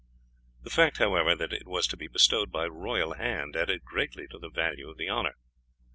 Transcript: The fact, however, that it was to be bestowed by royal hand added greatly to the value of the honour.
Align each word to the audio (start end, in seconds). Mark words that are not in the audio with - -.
The 0.63 0.71
fact, 0.71 0.97
however, 0.97 1.35
that 1.35 1.53
it 1.53 1.67
was 1.67 1.85
to 1.85 1.95
be 1.95 2.07
bestowed 2.07 2.51
by 2.51 2.65
royal 2.65 3.13
hand 3.13 3.55
added 3.55 3.85
greatly 3.85 4.27
to 4.29 4.39
the 4.39 4.49
value 4.49 4.89
of 4.89 4.97
the 4.97 5.11
honour. 5.11 5.35